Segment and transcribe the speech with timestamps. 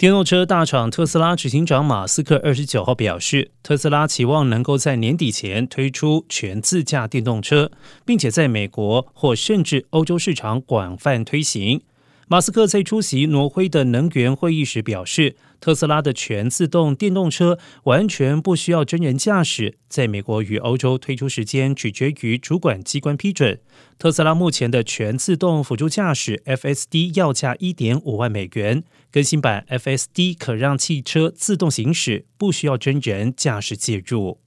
[0.00, 7.70] 电动车大厂特斯拉执行长马斯克二十九号表示，特斯拉期望能够在年底前推出全自驾电动车，
[8.06, 11.82] 并且在美国或甚至欧洲市场广泛推行。
[12.32, 23.58] 马斯克在出席挪威的能源会议时表示，特斯拉的全自动电动车完全不需要真人驾驶，在美国与欧洲推出时间取决于主管机关批准。
[23.98, 34.38] 特斯拉目前的全自动辅助驾驶 FSD 要价一点五万美元，更新版 FSD 可让汽车自动行驶，不需要真人驾驶介入。